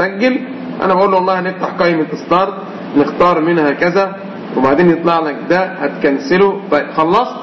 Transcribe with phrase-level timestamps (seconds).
[0.00, 0.34] سجل
[0.84, 2.54] أنا بقول له والله هنفتح قائمة ستارت
[2.96, 4.04] نختار منها كذا
[4.56, 6.60] وبعدين يطلع لك ده هتكنسله.
[6.72, 7.36] طيب خلصت؟